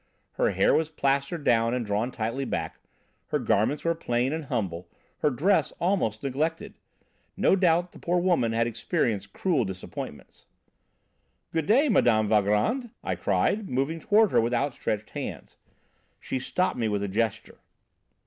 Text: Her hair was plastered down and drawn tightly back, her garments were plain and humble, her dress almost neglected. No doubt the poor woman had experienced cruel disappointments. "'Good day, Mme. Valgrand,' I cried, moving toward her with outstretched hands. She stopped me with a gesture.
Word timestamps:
Her 0.31 0.49
hair 0.49 0.73
was 0.73 0.89
plastered 0.89 1.43
down 1.43 1.75
and 1.75 1.85
drawn 1.85 2.09
tightly 2.09 2.43
back, 2.43 2.79
her 3.27 3.37
garments 3.37 3.83
were 3.83 3.93
plain 3.93 4.33
and 4.33 4.45
humble, 4.45 4.89
her 5.19 5.29
dress 5.29 5.71
almost 5.79 6.23
neglected. 6.23 6.73
No 7.37 7.55
doubt 7.55 7.91
the 7.91 7.99
poor 7.99 8.17
woman 8.19 8.51
had 8.51 8.65
experienced 8.65 9.31
cruel 9.31 9.63
disappointments. 9.63 10.47
"'Good 11.51 11.67
day, 11.67 11.87
Mme. 11.87 12.23
Valgrand,' 12.27 12.89
I 13.03 13.13
cried, 13.13 13.69
moving 13.69 13.99
toward 13.99 14.31
her 14.31 14.41
with 14.41 14.55
outstretched 14.55 15.11
hands. 15.11 15.55
She 16.19 16.39
stopped 16.39 16.79
me 16.79 16.87
with 16.87 17.03
a 17.03 17.07
gesture. 17.07 17.59